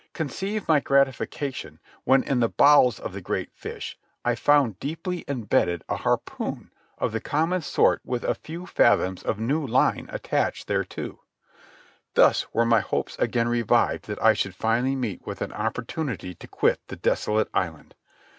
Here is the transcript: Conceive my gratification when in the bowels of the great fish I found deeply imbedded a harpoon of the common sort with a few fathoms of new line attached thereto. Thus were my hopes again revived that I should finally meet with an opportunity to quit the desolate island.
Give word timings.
Conceive 0.13 0.67
my 0.67 0.79
gratification 0.79 1.77
when 2.05 2.23
in 2.23 2.39
the 2.39 2.49
bowels 2.49 2.97
of 2.99 3.13
the 3.13 3.21
great 3.21 3.51
fish 3.53 3.99
I 4.25 4.33
found 4.33 4.79
deeply 4.79 5.23
imbedded 5.27 5.83
a 5.87 5.97
harpoon 5.97 6.71
of 6.97 7.11
the 7.11 7.21
common 7.21 7.61
sort 7.61 8.01
with 8.03 8.23
a 8.23 8.33
few 8.33 8.65
fathoms 8.65 9.21
of 9.21 9.37
new 9.39 9.63
line 9.63 10.09
attached 10.11 10.67
thereto. 10.67 11.19
Thus 12.15 12.51
were 12.51 12.65
my 12.65 12.79
hopes 12.79 13.15
again 13.19 13.47
revived 13.47 14.05
that 14.07 14.23
I 14.23 14.33
should 14.33 14.55
finally 14.55 14.95
meet 14.95 15.23
with 15.27 15.39
an 15.39 15.53
opportunity 15.53 16.33
to 16.33 16.47
quit 16.47 16.79
the 16.87 16.95
desolate 16.95 17.49
island. 17.53 17.93